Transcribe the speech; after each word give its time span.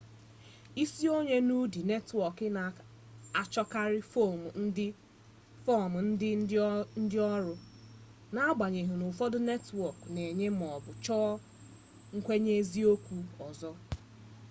isonye 0.83 1.37
n'ụdị 1.47 1.79
netwọọk 1.91 2.37
na-achọkarị 2.55 3.99
fọm 4.11 4.39
nke 4.63 4.85
ndịnọrụ 7.03 7.53
na-agbanyeghị 8.33 8.93
n'ụfọdụ 8.97 9.37
netwọọk 9.49 9.97
na-enye 10.13 10.47
maọbụ 10.59 10.89
chọọ 11.05 11.31
nkwenyeeziokwu 12.17 13.15
ọzọ 13.47 13.71